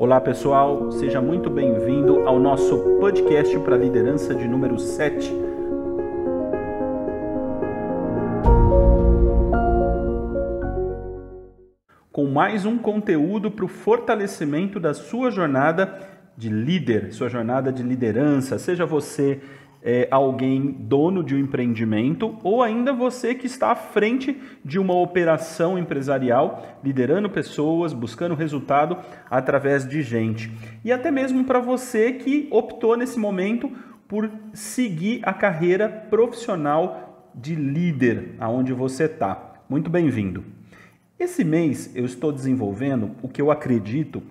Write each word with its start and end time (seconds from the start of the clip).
Olá 0.00 0.20
pessoal, 0.20 0.92
seja 0.92 1.20
muito 1.20 1.50
bem-vindo 1.50 2.20
ao 2.20 2.38
nosso 2.38 2.78
podcast 3.00 3.58
para 3.58 3.76
liderança 3.76 4.32
de 4.32 4.46
número 4.46 4.78
7. 4.78 5.28
Com 12.12 12.26
mais 12.26 12.64
um 12.64 12.78
conteúdo 12.78 13.50
para 13.50 13.64
o 13.64 13.68
fortalecimento 13.68 14.78
da 14.78 14.94
sua 14.94 15.32
jornada 15.32 15.98
de 16.36 16.48
líder, 16.48 17.12
sua 17.12 17.28
jornada 17.28 17.72
de 17.72 17.82
liderança, 17.82 18.56
seja 18.56 18.86
você 18.86 19.40
é, 19.82 20.08
alguém 20.10 20.76
dono 20.80 21.22
de 21.22 21.34
um 21.34 21.38
empreendimento 21.38 22.36
ou 22.42 22.62
ainda 22.62 22.92
você 22.92 23.34
que 23.34 23.46
está 23.46 23.72
à 23.72 23.76
frente 23.76 24.36
de 24.64 24.78
uma 24.78 24.94
operação 24.94 25.78
empresarial, 25.78 26.78
liderando 26.82 27.30
pessoas, 27.30 27.92
buscando 27.92 28.34
resultado 28.34 28.96
através 29.30 29.88
de 29.88 30.02
gente. 30.02 30.50
E 30.84 30.92
até 30.92 31.10
mesmo 31.10 31.44
para 31.44 31.60
você 31.60 32.12
que 32.12 32.48
optou 32.50 32.96
nesse 32.96 33.18
momento 33.18 33.70
por 34.06 34.30
seguir 34.52 35.20
a 35.22 35.32
carreira 35.32 35.88
profissional 35.88 37.30
de 37.34 37.54
líder 37.54 38.34
aonde 38.38 38.72
você 38.72 39.04
está. 39.04 39.54
Muito 39.68 39.90
bem-vindo. 39.90 40.44
Esse 41.18 41.44
mês 41.44 41.94
eu 41.94 42.04
estou 42.04 42.32
desenvolvendo 42.32 43.10
o 43.22 43.28
que 43.28 43.42
eu 43.42 43.50
acredito 43.50 44.22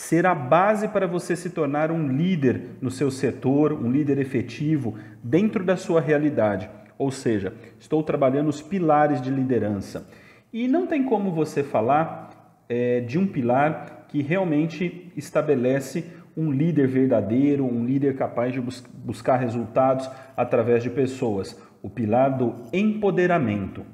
ser 0.00 0.24
a 0.24 0.34
base 0.34 0.88
para 0.88 1.06
você 1.06 1.36
se 1.36 1.50
tornar 1.50 1.90
um 1.90 2.08
líder 2.08 2.78
no 2.80 2.90
seu 2.90 3.10
setor, 3.10 3.70
um 3.70 3.90
líder 3.90 4.16
efetivo 4.16 4.94
dentro 5.22 5.62
da 5.62 5.76
sua 5.76 6.00
realidade. 6.00 6.70
Ou 6.96 7.10
seja, 7.10 7.52
estou 7.78 8.02
trabalhando 8.02 8.48
os 8.48 8.62
pilares 8.62 9.20
de 9.20 9.30
liderança. 9.30 10.08
E 10.50 10.66
não 10.66 10.86
tem 10.86 11.04
como 11.04 11.30
você 11.30 11.62
falar 11.62 12.64
é, 12.66 13.00
de 13.00 13.18
um 13.18 13.26
pilar 13.26 14.06
que 14.08 14.22
realmente 14.22 15.12
estabelece 15.14 16.06
um 16.34 16.50
líder 16.50 16.88
verdadeiro, 16.88 17.66
um 17.66 17.84
líder 17.84 18.16
capaz 18.16 18.54
de 18.54 18.60
bus 18.60 18.82
buscar 19.04 19.36
resultados 19.36 20.08
através 20.34 20.82
de 20.82 20.88
pessoas. 20.88 21.60
O 21.82 21.90
pilar 21.90 22.38
do 22.38 22.54
empoderamento. 22.72 23.84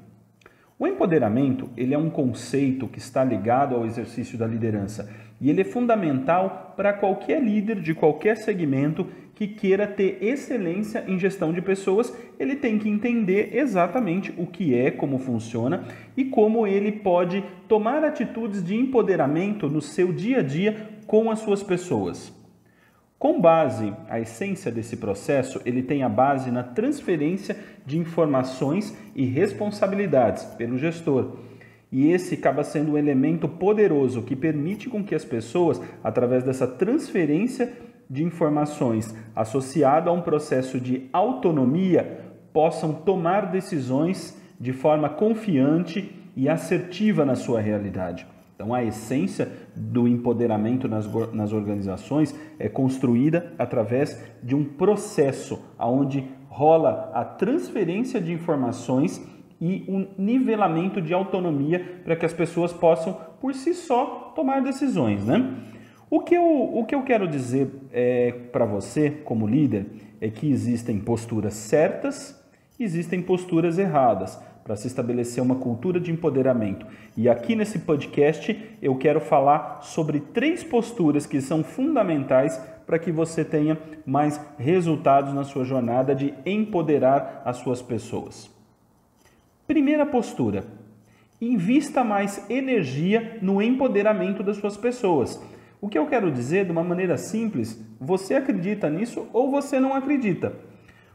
O 0.79 0.87
empoderamento 0.87 1.69
ele 1.75 1.93
é 1.93 1.97
um 1.97 2.09
conceito 2.09 2.87
que 2.87 2.99
está 2.99 3.25
ligado 3.25 3.75
ao 3.75 3.85
exercício 3.85 4.37
da 4.37 4.47
liderança 4.47 5.26
e 5.39 5.49
ele 5.49 5.61
é 5.61 5.65
fundamental 5.65 6.73
para 6.75 6.93
qualquer 6.93 7.41
líder 7.41 7.81
de 7.81 7.93
qualquer 7.93 8.37
segmento 8.37 9.07
que 9.35 9.47
queira 9.47 9.85
ter 9.85 10.17
excelência 10.19 11.03
em 11.07 11.19
gestão 11.19 11.53
de 11.53 11.61
pessoas, 11.61 12.11
ele 12.39 12.55
tem 12.55 12.79
que 12.79 12.89
entender 12.89 13.55
exatamente 13.55 14.33
o 14.35 14.47
que 14.47 14.73
é, 14.73 14.89
como 14.89 15.19
funciona 15.19 15.83
e 16.15 16.25
como 16.25 16.65
ele 16.65 16.91
pode 16.91 17.43
tomar 17.67 18.03
atitudes 18.03 18.63
de 18.63 18.75
empoderamento 18.75 19.69
no 19.69 19.79
seu 19.79 20.11
dia 20.11 20.39
a 20.39 20.41
dia 20.41 20.89
com 21.05 21.29
as 21.29 21.37
suas 21.39 21.61
pessoas. 21.61 22.35
Com 23.19 23.39
base, 23.39 23.93
a 24.09 24.19
essência 24.19 24.71
desse 24.71 24.97
processo, 24.97 25.61
ele 25.65 25.83
tem 25.83 26.01
a 26.01 26.09
base 26.09 26.49
na 26.49 26.63
transferência 26.63 27.57
de 27.85 27.97
informações 27.97 28.95
e 29.15 29.25
responsabilidades 29.25 30.45
pelo 30.45 30.77
gestor. 30.77 31.37
E 31.91 32.11
esse 32.11 32.35
acaba 32.35 32.63
sendo 32.63 32.93
um 32.93 32.97
elemento 32.97 33.47
poderoso 33.47 34.21
que 34.21 34.35
permite 34.35 34.89
com 34.89 35.03
que 35.03 35.15
as 35.15 35.23
pessoas, 35.23 35.81
através 36.03 36.43
dessa 36.43 36.67
transferência 36.67 37.71
de 38.09 38.23
informações 38.23 39.15
associada 39.35 40.09
a 40.09 40.13
um 40.13 40.21
processo 40.21 40.79
de 40.79 41.07
autonomia, 41.13 42.19
possam 42.51 42.93
tomar 42.93 43.51
decisões 43.51 44.37
de 44.59 44.73
forma 44.73 45.09
confiante 45.09 46.13
e 46.35 46.49
assertiva 46.49 47.23
na 47.23 47.35
sua 47.35 47.61
realidade. 47.61 48.27
Então, 48.55 48.73
a 48.73 48.83
essência 48.83 49.51
do 49.75 50.07
empoderamento 50.07 50.87
nas, 50.87 51.07
nas 51.31 51.53
organizações 51.53 52.33
é 52.57 52.67
construída 52.67 53.53
através 53.57 54.19
de 54.41 54.55
um 54.55 54.63
processo 54.63 55.61
onde 55.79 56.27
rola 56.49 57.11
a 57.13 57.23
transferência 57.23 58.19
de 58.19 58.33
informações 58.33 59.23
e 59.59 59.83
um 59.87 60.07
nivelamento 60.17 61.01
de 61.01 61.13
autonomia 61.13 62.01
para 62.03 62.15
que 62.15 62.25
as 62.25 62.33
pessoas 62.33 62.71
possam, 62.71 63.17
por 63.41 63.53
si 63.53 63.73
só, 63.73 64.33
tomar 64.35 64.61
decisões. 64.61 65.25
Né? 65.25 65.55
O, 66.09 66.19
que 66.19 66.35
eu, 66.35 66.43
o 66.43 66.85
que 66.85 66.95
eu 66.95 67.03
quero 67.03 67.27
dizer 67.27 67.69
é, 67.91 68.31
para 68.51 68.65
você, 68.65 69.09
como 69.09 69.47
líder, 69.47 69.85
é 70.21 70.29
que 70.29 70.49
existem 70.49 70.99
posturas 70.99 71.53
certas, 71.53 72.41
existem 72.79 73.21
posturas 73.21 73.77
erradas 73.77 74.39
para 74.63 74.75
se 74.75 74.87
estabelecer 74.87 75.41
uma 75.41 75.55
cultura 75.55 75.99
de 75.99 76.11
empoderamento. 76.11 76.85
E 77.15 77.29
aqui 77.29 77.55
nesse 77.55 77.79
podcast 77.79 78.77
eu 78.81 78.95
quero 78.97 79.21
falar 79.21 79.79
sobre 79.81 80.19
três 80.19 80.63
posturas 80.63 81.25
que 81.25 81.39
são 81.39 81.63
fundamentais 81.63 82.61
para 82.85 82.99
que 82.99 83.11
você 83.11 83.45
tenha 83.45 83.77
mais 84.05 84.39
resultados 84.57 85.33
na 85.33 85.43
sua 85.43 85.63
jornada 85.63 86.13
de 86.13 86.33
empoderar 86.45 87.41
as 87.45 87.57
suas 87.57 87.81
pessoas. 87.81 88.56
Primeira 89.67 90.05
postura: 90.05 90.63
invista 91.41 92.01
mais 92.01 92.49
energia 92.49 93.37
no 93.41 93.61
empoderamento 93.61 94.41
das 94.41 94.55
suas 94.55 94.77
pessoas. 94.77 95.43
O 95.81 95.89
que 95.89 95.97
eu 95.97 96.07
quero 96.07 96.31
dizer 96.31 96.65
de 96.65 96.71
uma 96.71 96.83
maneira 96.83 97.17
simples, 97.17 97.83
você 97.99 98.35
acredita 98.35 98.89
nisso 98.89 99.27
ou 99.33 99.51
você 99.51 99.79
não 99.79 99.93
acredita. 99.93 100.53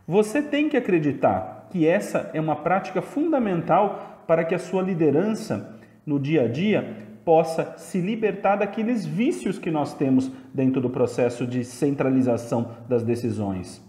Você 0.07 0.43
tem 0.43 0.69
que 0.69 0.77
acreditar 0.77 1.69
que 1.71 1.87
essa 1.87 2.31
é 2.35 2.41
uma 2.41 2.57
prática 2.57 3.01
fundamental 3.01 4.23
para 4.27 4.45
que 4.45 4.55
a 4.55 4.59
sua 4.59 4.83
liderança 4.83 5.79
no 6.05 6.21
dia 6.21 6.43
a 6.43 6.49
dia 6.49 6.97
possa 7.25 7.75
se 7.79 8.01
libertar 8.01 8.57
daqueles 8.57 9.07
vícios 9.07 9.59
que 9.59 9.71
nós 9.71 9.95
temos 9.95 10.31
dentro 10.53 10.81
do 10.81 10.91
processo 10.91 11.47
de 11.47 11.65
centralização 11.65 12.73
das 12.89 13.03
decisões. 13.03 13.83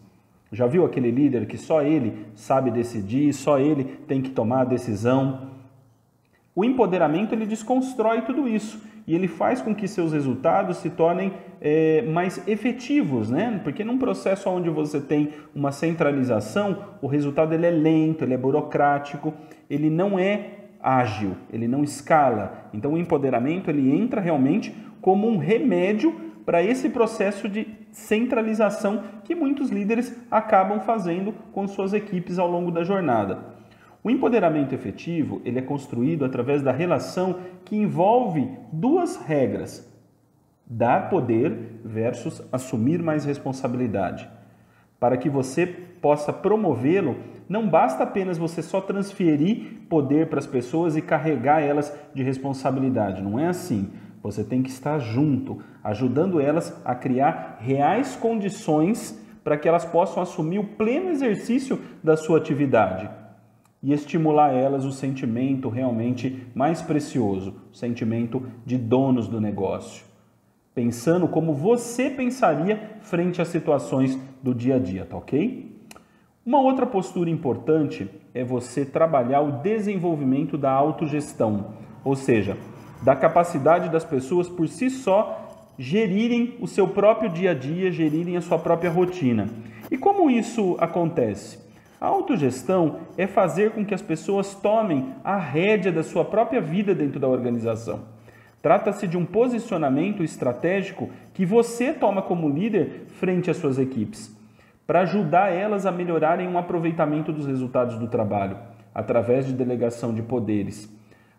Já 0.53 0.67
viu 0.67 0.85
aquele 0.85 1.09
líder 1.09 1.47
que 1.47 1.57
só 1.57 1.81
ele 1.81 2.27
sabe 2.35 2.69
decidir, 2.69 3.33
só 3.33 3.57
ele 3.57 3.83
tem 4.07 4.21
que 4.21 4.29
tomar 4.29 4.61
a 4.61 4.65
decisão? 4.65 5.49
O 6.55 6.63
empoderamento 6.63 7.33
ele 7.33 7.47
desconstrói 7.47 8.21
tudo 8.21 8.47
isso 8.47 8.79
e 9.07 9.15
ele 9.15 9.27
faz 9.27 9.61
com 9.63 9.73
que 9.73 9.87
seus 9.87 10.13
resultados 10.13 10.77
se 10.77 10.91
tornem 10.91 11.33
é, 11.59 12.03
mais 12.03 12.47
efetivos, 12.47 13.31
né? 13.31 13.59
Porque 13.63 13.83
num 13.83 13.97
processo 13.97 14.47
onde 14.47 14.69
você 14.69 15.01
tem 15.01 15.29
uma 15.55 15.71
centralização, 15.71 16.77
o 17.01 17.07
resultado 17.07 17.53
ele 17.53 17.65
é 17.65 17.71
lento, 17.71 18.23
ele 18.23 18.35
é 18.35 18.37
burocrático, 18.37 19.33
ele 19.67 19.89
não 19.89 20.19
é 20.19 20.51
ágil, 20.79 21.31
ele 21.51 21.67
não 21.67 21.83
escala. 21.83 22.69
Então 22.71 22.93
o 22.93 22.97
empoderamento 22.97 23.71
ele 23.71 23.91
entra 23.91 24.21
realmente 24.21 24.71
como 25.01 25.27
um 25.27 25.37
remédio 25.37 26.15
para 26.45 26.63
esse 26.63 26.89
processo 26.89 27.47
de 27.47 27.67
centralização 27.91 29.03
que 29.23 29.35
muitos 29.35 29.69
líderes 29.69 30.15
acabam 30.29 30.79
fazendo 30.81 31.33
com 31.51 31.67
suas 31.67 31.93
equipes 31.93 32.37
ao 32.37 32.49
longo 32.49 32.71
da 32.71 32.83
jornada. 32.83 33.53
O 34.03 34.09
empoderamento 34.09 34.75
efetivo 34.75 35.41
ele 35.45 35.59
é 35.59 35.61
construído 35.61 36.25
através 36.25 36.61
da 36.61 36.71
relação 36.71 37.37
que 37.63 37.75
envolve 37.75 38.49
duas 38.71 39.15
regras: 39.15 39.89
dar 40.65 41.09
poder 41.09 41.79
versus 41.85 42.41
assumir 42.51 43.01
mais 43.01 43.23
responsabilidade. 43.23 44.29
Para 44.99 45.17
que 45.17 45.29
você 45.29 45.65
possa 45.65 46.33
promovê-lo, 46.33 47.17
não 47.47 47.67
basta 47.67 48.03
apenas 48.03 48.37
você 48.37 48.61
só 48.61 48.81
transferir 48.81 49.85
poder 49.89 50.27
para 50.27 50.39
as 50.39 50.47
pessoas 50.47 50.95
e 50.95 51.01
carregar 51.01 51.61
elas 51.61 51.93
de 52.13 52.23
responsabilidade. 52.23 53.21
Não 53.21 53.39
é 53.39 53.47
assim. 53.47 53.91
Você 54.23 54.41
tem 54.41 54.63
que 54.63 54.69
estar 54.69 54.97
junto, 54.99 55.59
ajudando 55.83 56.39
elas 56.39 56.73
a 56.85 56.95
criar 56.95 57.57
reais 57.59 58.15
condições 58.15 59.21
para 59.43 59.57
que 59.57 59.67
elas 59.67 59.83
possam 59.83 60.23
assumir 60.23 60.59
o 60.59 60.63
pleno 60.63 61.09
exercício 61.09 61.79
da 62.01 62.15
sua 62.15 62.37
atividade 62.37 63.09
e 63.83 63.91
estimular 63.91 64.53
elas 64.53 64.85
o 64.85 64.93
sentimento 64.93 65.67
realmente 65.67 66.47
mais 66.55 66.81
precioso, 66.81 67.53
o 67.69 67.75
sentimento 67.75 68.47
de 68.65 68.77
donos 68.77 69.27
do 69.27 69.41
negócio. 69.41 70.05
Pensando 70.73 71.27
como 71.27 71.53
você 71.53 72.09
pensaria 72.09 72.97
frente 73.01 73.41
às 73.41 73.49
situações 73.49 74.17
do 74.41 74.55
dia 74.55 74.77
a 74.77 74.79
dia, 74.79 75.05
tá 75.05 75.17
ok? 75.17 75.69
Uma 76.45 76.61
outra 76.61 76.85
postura 76.85 77.29
importante 77.29 78.09
é 78.33 78.43
você 78.43 78.85
trabalhar 78.85 79.41
o 79.41 79.61
desenvolvimento 79.61 80.57
da 80.57 80.71
autogestão, 80.71 81.73
ou 82.05 82.15
seja, 82.15 82.57
da 83.03 83.15
capacidade 83.15 83.89
das 83.89 84.05
pessoas 84.05 84.47
por 84.47 84.67
si 84.67 84.89
só 84.89 85.43
gerirem 85.77 86.55
o 86.59 86.67
seu 86.67 86.87
próprio 86.87 87.29
dia 87.29 87.51
a 87.51 87.53
dia, 87.53 87.91
gerirem 87.91 88.37
a 88.37 88.41
sua 88.41 88.57
própria 88.57 88.89
rotina. 88.89 89.49
E 89.91 89.97
como 89.97 90.29
isso 90.29 90.77
acontece? 90.79 91.59
A 91.99 92.07
autogestão 92.07 92.99
é 93.17 93.27
fazer 93.27 93.71
com 93.71 93.85
que 93.85 93.93
as 93.93 94.01
pessoas 94.01 94.55
tomem 94.55 95.13
a 95.23 95.37
rédea 95.37 95.91
da 95.91 96.03
sua 96.03 96.25
própria 96.25 96.61
vida 96.61 96.93
dentro 96.93 97.19
da 97.19 97.27
organização. 97.27 98.01
Trata-se 98.61 99.07
de 99.07 99.17
um 99.17 99.25
posicionamento 99.25 100.23
estratégico 100.23 101.09
que 101.33 101.45
você 101.45 101.91
toma 101.91 102.21
como 102.21 102.49
líder 102.49 103.07
frente 103.19 103.51
às 103.51 103.57
suas 103.57 103.77
equipes, 103.77 104.33
para 104.87 105.01
ajudar 105.01 105.51
elas 105.51 105.85
a 105.85 105.91
melhorarem 105.91 106.47
o 106.47 106.51
um 106.51 106.57
aproveitamento 106.57 107.31
dos 107.33 107.45
resultados 107.45 107.97
do 107.97 108.07
trabalho, 108.07 108.57
através 108.95 109.45
de 109.45 109.53
delegação 109.53 110.13
de 110.13 110.21
poderes. 110.21 110.89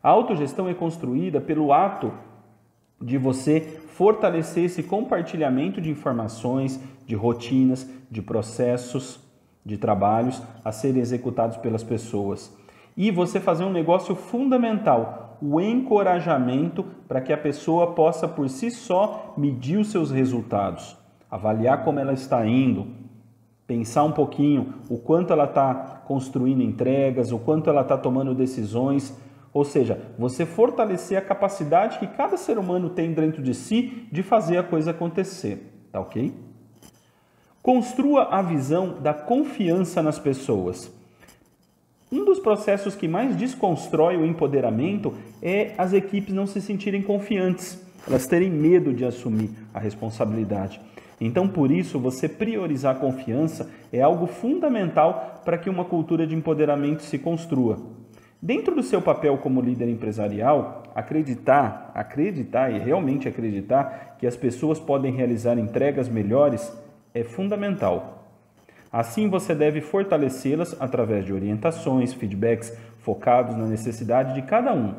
A 0.05 0.11
autogestão 0.11 0.69
é 0.69 0.75
construída 0.75 1.41
pelo 1.41 1.73
ato 1.73 2.13
de 3.01 3.17
você 3.17 3.59
fortalecer 3.61 4.65
esse 4.65 4.83
compartilhamento 4.83 5.81
de 5.81 5.91
informações, 5.91 6.79
de 7.07 7.15
rotinas, 7.15 7.89
de 8.11 8.21
processos, 8.21 9.19
de 9.65 9.79
trabalhos 9.79 10.43
a 10.63 10.71
serem 10.71 11.01
executados 11.01 11.57
pelas 11.57 11.83
pessoas. 11.83 12.55
E 12.95 13.11
você 13.11 13.41
fazer 13.41 13.65
um 13.65 13.73
negócio 13.73 14.15
fundamental, 14.15 15.39
o 15.41 15.59
encorajamento 15.59 16.85
para 17.09 17.23
que 17.23 17.33
a 17.33 17.39
pessoa 17.39 17.95
possa 17.95 18.29
por 18.29 18.51
si 18.51 18.71
só 18.71 19.33
medir 19.39 19.79
os 19.79 19.89
seus 19.89 20.11
resultados, 20.11 20.99
avaliar 21.31 21.83
como 21.83 21.99
ela 21.99 22.13
está 22.13 22.47
indo, 22.47 22.89
pensar 23.67 24.05
um 24.05 24.13
pouquinho 24.13 24.75
o 24.91 24.99
quanto 24.99 25.33
ela 25.33 25.45
está 25.45 26.03
construindo 26.07 26.63
entregas, 26.63 27.33
o 27.33 27.39
quanto 27.39 27.71
ela 27.71 27.81
está 27.81 27.97
tomando 27.97 28.35
decisões. 28.35 29.19
Ou 29.55 29.65
seja, 29.65 30.01
você 30.19 30.45
fortalecer 30.45 31.17
a 31.17 31.23
capacidade 31.23 32.01
que 32.01 32.09
cada 32.09 32.37
ser 32.37 32.59
humano 32.59 32.91
tem 32.91 33.13
dentro 33.13 33.41
de 33.41 33.55
si 33.55 34.09
de 34.11 34.21
fazer 34.21 34.59
a 34.59 34.65
coisa 34.65 34.91
acontecer. 34.91 35.71
Tá 35.93 36.01
ok? 36.01 36.35
Construa 37.63 38.25
a 38.25 38.43
visão 38.43 39.01
da 39.01 39.15
confiança 39.15 40.03
nas 40.03 40.19
pessoas. 40.19 40.93
Um 42.11 42.25
dos 42.25 42.41
processos 42.41 42.97
que 42.97 43.07
mais 43.07 43.37
desconstrói 43.37 44.17
o 44.17 44.27
empoderamento 44.27 45.15
é 45.41 45.73
as 45.79 45.93
equipes 45.93 46.35
não 46.35 46.47
se 46.47 46.61
sentirem 46.61 47.01
confiantes, 47.01 47.81
elas 48.07 48.27
terem 48.27 48.51
medo 48.51 48.93
de 48.93 49.05
assumir 49.05 49.51
a 49.73 49.79
responsabilidade. 49.79 50.81
Então, 51.21 51.49
por 51.49 51.71
isso, 51.71 51.99
você 51.99 52.29
priorizar 52.29 52.97
a 52.97 52.99
confiança 52.99 53.71
é 53.93 54.03
algo 54.03 54.27
fundamental 54.27 55.41
para 55.45 55.57
que 55.57 55.71
uma 55.71 55.85
cultura 55.85 56.27
de 56.27 56.35
empoderamento 56.35 57.03
se 57.03 57.19
construa. 57.19 57.79
Dentro 58.45 58.75
do 58.75 58.83
seu 58.83 59.01
papel 59.01 59.39
como 59.39 59.63
líder 59.63 59.89
empresarial, 59.89 60.83
acreditar, 60.95 61.91
acreditar 61.95 62.71
e 62.71 62.79
realmente 62.79 63.27
acreditar 63.27 64.17
que 64.19 64.27
as 64.27 64.37
pessoas 64.37 64.79
podem 64.79 65.11
realizar 65.11 65.59
entregas 65.59 66.11
melhores 66.11 66.71
é 67.15 67.25
fundamental. 67.25 68.29
Assim, 68.93 69.31
você 69.31 69.55
deve 69.55 69.81
fortalecê-las 69.81 70.77
através 70.79 71.25
de 71.25 71.33
orientações, 71.33 72.13
feedbacks 72.13 72.77
focados 72.99 73.57
na 73.57 73.65
necessidade 73.65 74.35
de 74.35 74.43
cada 74.43 74.75
um. 74.75 74.95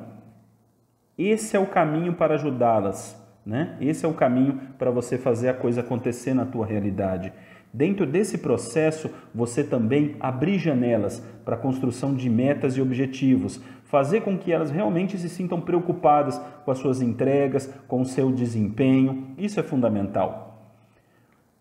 Esse 1.15 1.55
é 1.55 1.59
o 1.59 1.67
caminho 1.67 2.13
para 2.13 2.33
ajudá-las 2.33 3.15
né? 3.45 3.75
Esse 3.79 4.05
é 4.05 4.09
o 4.09 4.13
caminho 4.13 4.59
para 4.77 4.89
você 4.89 5.17
fazer 5.17 5.49
a 5.49 5.53
coisa 5.53 5.81
acontecer 5.81 6.33
na 6.33 6.45
tua 6.45 6.65
realidade. 6.65 7.31
Dentro 7.71 8.05
desse 8.05 8.37
processo, 8.37 9.09
você 9.33 9.63
também 9.63 10.15
abrir 10.19 10.57
janelas 10.57 11.21
para 11.43 11.55
a 11.55 11.59
construção 11.59 12.15
de 12.15 12.29
metas 12.29 12.77
e 12.77 12.81
objetivos, 12.81 13.61
fazer 13.83 14.21
com 14.21 14.37
que 14.37 14.51
elas 14.51 14.71
realmente 14.71 15.17
se 15.17 15.27
sintam 15.27 15.59
preocupadas 15.59 16.41
com 16.63 16.71
as 16.71 16.77
suas 16.79 17.01
entregas, 17.01 17.71
com 17.87 18.01
o 18.01 18.05
seu 18.05 18.31
desempenho. 18.31 19.27
Isso 19.37 19.59
é 19.59 19.63
fundamental. 19.63 20.71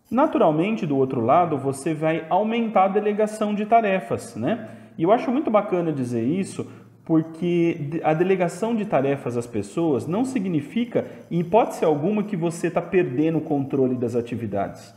Naturalmente, 0.09 0.85
do 0.85 0.95
outro 0.95 1.19
lado, 1.19 1.57
você 1.57 1.93
vai 1.93 2.25
aumentar 2.29 2.85
a 2.85 2.89
delegação 2.89 3.53
de 3.53 3.65
tarefas, 3.65 4.35
né? 4.35 4.69
E 4.97 5.03
eu 5.03 5.11
acho 5.11 5.29
muito 5.31 5.51
bacana 5.51 5.91
dizer 5.91 6.23
isso, 6.23 6.65
porque 7.05 8.01
a 8.03 8.15
delegação 8.15 8.75
de 8.75 8.83
tarefas 8.83 9.37
às 9.37 9.45
pessoas 9.45 10.07
não 10.07 10.25
significa, 10.25 11.05
em 11.29 11.39
hipótese 11.39 11.85
alguma, 11.85 12.23
que 12.23 12.35
você 12.35 12.67
está 12.67 12.81
perdendo 12.81 13.37
o 13.37 13.41
controle 13.41 13.95
das 13.95 14.15
atividades. 14.15 14.93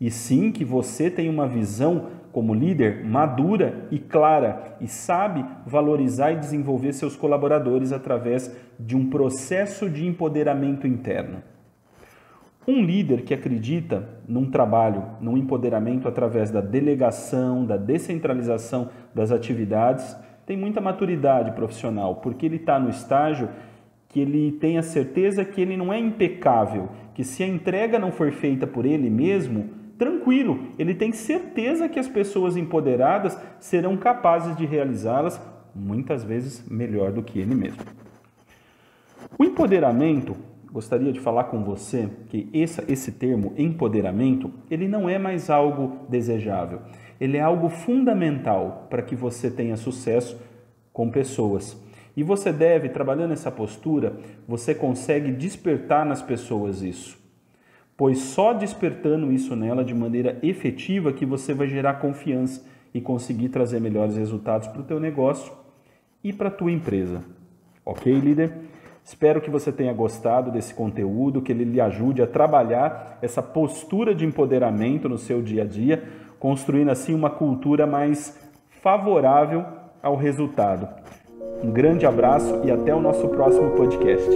E 0.00 0.08
sim 0.08 0.52
que 0.52 0.64
você 0.64 1.10
tem 1.10 1.28
uma 1.28 1.48
visão 1.48 2.06
como 2.30 2.54
líder 2.54 3.04
madura 3.04 3.88
e 3.90 3.98
clara 3.98 4.76
e 4.80 4.86
sabe 4.86 5.44
valorizar 5.66 6.30
e 6.30 6.36
desenvolver 6.36 6.92
seus 6.92 7.16
colaboradores 7.16 7.90
através 7.90 8.54
de 8.78 8.96
um 8.96 9.10
processo 9.10 9.90
de 9.90 10.06
empoderamento 10.06 10.86
interno. 10.86 11.42
Um 12.68 12.84
líder 12.84 13.22
que 13.22 13.34
acredita 13.34 14.08
num 14.28 14.48
trabalho, 14.48 15.02
num 15.20 15.36
empoderamento 15.36 16.06
através 16.06 16.50
da 16.50 16.60
delegação, 16.60 17.64
da 17.64 17.76
descentralização 17.76 18.90
das 19.12 19.32
atividades, 19.32 20.14
tem 20.48 20.56
muita 20.56 20.80
maturidade 20.80 21.52
profissional, 21.52 22.16
porque 22.16 22.46
ele 22.46 22.56
está 22.56 22.80
no 22.80 22.88
estágio 22.88 23.50
que 24.08 24.18
ele 24.18 24.52
tem 24.52 24.78
a 24.78 24.82
certeza 24.82 25.44
que 25.44 25.60
ele 25.60 25.76
não 25.76 25.92
é 25.92 25.98
impecável, 25.98 26.88
que 27.12 27.22
se 27.22 27.42
a 27.42 27.46
entrega 27.46 27.98
não 27.98 28.10
for 28.10 28.32
feita 28.32 28.66
por 28.66 28.86
ele 28.86 29.10
mesmo, 29.10 29.68
tranquilo, 29.98 30.68
ele 30.78 30.94
tem 30.94 31.12
certeza 31.12 31.86
que 31.86 31.98
as 31.98 32.08
pessoas 32.08 32.56
empoderadas 32.56 33.38
serão 33.60 33.94
capazes 33.98 34.56
de 34.56 34.64
realizá-las 34.64 35.38
muitas 35.74 36.24
vezes 36.24 36.66
melhor 36.66 37.12
do 37.12 37.22
que 37.22 37.38
ele 37.38 37.54
mesmo. 37.54 37.82
O 39.38 39.44
empoderamento, 39.44 40.34
gostaria 40.72 41.12
de 41.12 41.20
falar 41.20 41.44
com 41.44 41.62
você 41.62 42.08
que 42.30 42.48
esse, 42.54 42.82
esse 42.90 43.12
termo 43.12 43.52
empoderamento, 43.58 44.50
ele 44.70 44.88
não 44.88 45.10
é 45.10 45.18
mais 45.18 45.50
algo 45.50 46.06
desejável 46.08 46.80
ele 47.20 47.36
é 47.36 47.40
algo 47.40 47.68
fundamental 47.68 48.86
para 48.88 49.02
que 49.02 49.16
você 49.16 49.50
tenha 49.50 49.76
sucesso 49.76 50.40
com 50.92 51.10
pessoas. 51.10 51.76
E 52.16 52.22
você 52.22 52.52
deve, 52.52 52.88
trabalhando 52.88 53.32
essa 53.32 53.50
postura, 53.50 54.16
você 54.46 54.74
consegue 54.74 55.30
despertar 55.30 56.04
nas 56.04 56.20
pessoas 56.20 56.82
isso. 56.82 57.18
Pois 57.96 58.18
só 58.18 58.52
despertando 58.52 59.32
isso 59.32 59.56
nela 59.56 59.84
de 59.84 59.94
maneira 59.94 60.38
efetiva 60.42 61.12
que 61.12 61.26
você 61.26 61.52
vai 61.52 61.68
gerar 61.68 61.94
confiança 61.94 62.64
e 62.94 63.00
conseguir 63.00 63.48
trazer 63.48 63.80
melhores 63.80 64.16
resultados 64.16 64.68
para 64.68 64.80
o 64.80 64.84
teu 64.84 64.98
negócio 64.98 65.52
e 66.22 66.32
para 66.32 66.48
a 66.48 66.52
tua 66.52 66.72
empresa. 66.72 67.24
Ok, 67.84 68.12
líder? 68.12 68.52
Espero 69.04 69.40
que 69.40 69.50
você 69.50 69.72
tenha 69.72 69.92
gostado 69.92 70.50
desse 70.50 70.74
conteúdo, 70.74 71.40
que 71.40 71.50
ele 71.50 71.64
lhe 71.64 71.80
ajude 71.80 72.20
a 72.20 72.26
trabalhar 72.26 73.18
essa 73.22 73.42
postura 73.42 74.14
de 74.14 74.26
empoderamento 74.26 75.08
no 75.08 75.16
seu 75.16 75.40
dia 75.40 75.62
a 75.62 75.66
dia 75.66 76.04
construindo 76.38 76.90
assim 76.90 77.14
uma 77.14 77.30
cultura 77.30 77.86
mais 77.86 78.38
favorável 78.82 79.64
ao 80.02 80.16
resultado. 80.16 80.88
Um 81.62 81.70
grande 81.70 82.06
abraço 82.06 82.60
e 82.64 82.70
até 82.70 82.94
o 82.94 83.00
nosso 83.00 83.28
próximo 83.28 83.70
podcast. 83.70 84.30